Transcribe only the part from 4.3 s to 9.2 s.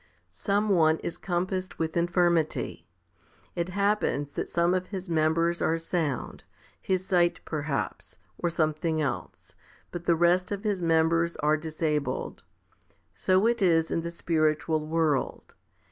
that some of his members are sound, his eyesight perhaps, or something